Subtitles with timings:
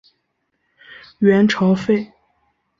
[1.19, 2.11] 元朝废。